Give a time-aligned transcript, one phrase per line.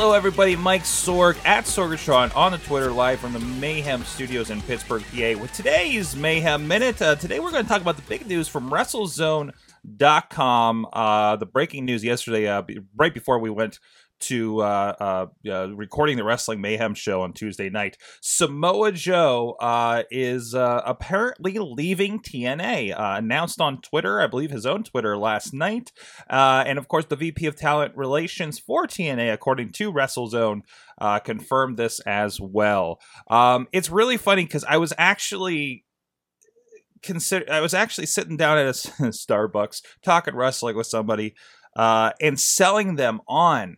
[0.00, 0.56] Hello, everybody.
[0.56, 5.38] Mike Sorg at Sorgatron on the Twitter live from the Mayhem Studios in Pittsburgh, PA.
[5.38, 8.70] With today's Mayhem Minute, uh, today we're going to talk about the big news from
[8.70, 10.86] WrestleZone.com.
[10.90, 12.62] Uh, the breaking news yesterday, uh,
[12.96, 13.78] right before we went
[14.20, 17.96] to uh, uh, uh, recording the Wrestling Mayhem show on Tuesday night.
[18.20, 24.66] Samoa Joe uh, is uh, apparently leaving TNA, uh, announced on Twitter, I believe his
[24.66, 25.92] own Twitter last night.
[26.28, 30.62] and of course, the VP of Talent Relations for TNA, according to WrestleZone,
[31.24, 33.00] confirmed this as well.
[33.28, 35.84] Um, it's really funny because I was actually
[37.02, 41.34] consider I was actually sitting down at a Starbucks talking wrestling with somebody
[41.76, 43.76] uh, and selling them on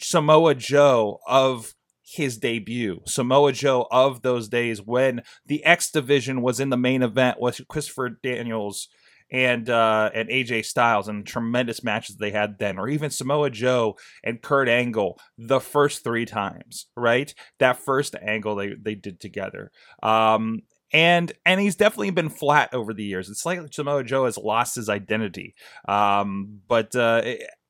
[0.00, 3.00] Samoa Joe of his debut.
[3.06, 7.66] Samoa Joe of those days when the X division was in the main event with
[7.68, 8.88] Christopher Daniels
[9.30, 13.96] and uh, and AJ Styles and tremendous matches they had then, or even Samoa Joe
[14.22, 17.34] and Kurt Angle the first three times, right?
[17.58, 19.72] That first angle they they did together.
[20.02, 20.60] Um,
[20.92, 23.30] and and he's definitely been flat over the years.
[23.30, 25.54] It's like Samoa Joe has lost his identity.
[25.88, 27.22] Um, but uh,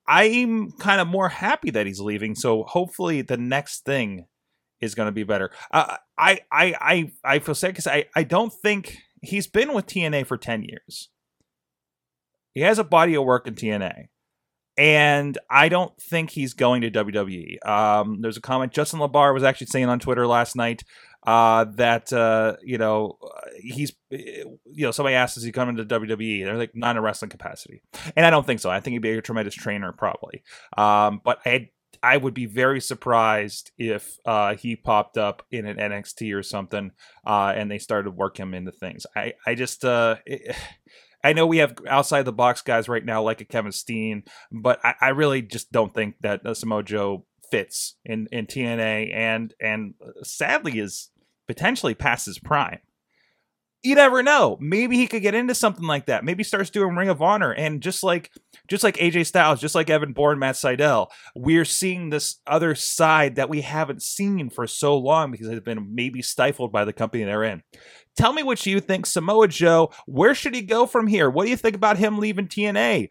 [0.07, 2.35] I'm kind of more happy that he's leaving.
[2.35, 4.27] So hopefully the next thing
[4.81, 5.51] is going to be better.
[5.71, 9.87] Uh, I I I I feel sad because I I don't think he's been with
[9.87, 11.09] TNA for ten years.
[12.53, 14.09] He has a body of work in TNA,
[14.77, 17.67] and I don't think he's going to WWE.
[17.67, 20.83] Um, there's a comment Justin LaBar was actually saying on Twitter last night
[21.25, 23.19] uh, that uh, you know
[23.61, 26.45] he's you know somebody asked is he coming to WWE?
[26.45, 27.83] They're like not in a wrestling capacity,
[28.17, 28.71] and I don't think so.
[28.71, 30.43] I think he'd be a tremendous trainer probably,
[30.77, 31.71] um, but I
[32.03, 36.91] I would be very surprised if uh, he popped up in an NXT or something,
[37.25, 39.07] uh, and they started work him into things.
[39.15, 40.57] I I just uh, it,
[41.25, 44.81] I know we have outside the box guys right now like a Kevin Steen, but
[44.85, 49.55] I, I really just don't think that uh, Samoa Joe fits in in TNA and
[49.61, 51.11] and uh, sadly is
[51.53, 52.79] potentially past his prime.
[53.83, 54.57] You never know.
[54.61, 56.25] Maybe he could get into something like that.
[56.25, 58.31] Maybe starts doing Ring of Honor, and just like
[58.69, 63.35] just like AJ Styles, just like Evan Bourne, Matt Sydal, we're seeing this other side
[63.37, 67.25] that we haven't seen for so long because it's been maybe stifled by the company
[67.25, 67.63] they're in.
[68.17, 69.91] Tell me what you think, Samoa Joe.
[70.07, 71.29] Where should he go from here?
[71.29, 73.09] What do you think about him leaving TNA?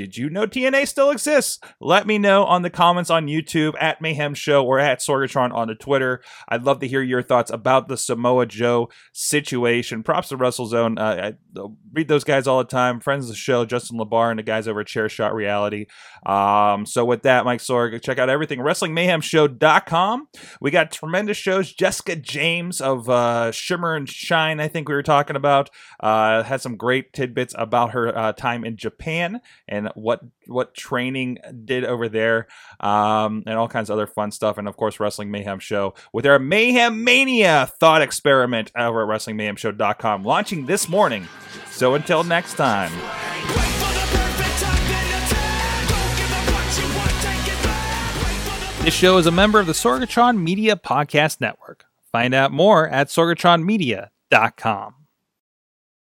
[0.00, 1.60] Did you know TNA still exists?
[1.78, 5.68] Let me know on the comments on YouTube at Mayhem Show or at Sorgatron on
[5.68, 6.22] the Twitter.
[6.48, 10.02] I'd love to hear your thoughts about the Samoa Joe situation.
[10.02, 10.98] Props to WrestleZone.
[10.98, 12.98] Uh, I read those guys all the time.
[12.98, 15.84] Friends of the show, Justin LaBar and the guys over at Chairshot Reality.
[16.24, 20.28] Um, so with that, Mike Sorg, check out everything WrestlingMayhemShow.com.
[20.62, 21.74] We got tremendous shows.
[21.74, 25.68] Jessica James of uh, Shimmer and Shine, I think we were talking about,
[26.00, 31.38] uh, had some great tidbits about her uh, time in Japan and what what training
[31.64, 32.46] did over there,
[32.80, 34.58] um, and all kinds of other fun stuff.
[34.58, 40.24] And of course, Wrestling Mayhem Show with our Mayhem Mania thought experiment over at WrestlingMayhemShow.com,
[40.24, 41.26] launching this morning.
[41.70, 42.92] So until next time.
[48.82, 51.84] This show is a member of the Sorgatron Media Podcast Network.
[52.10, 54.99] Find out more at sorgatronmedia.com.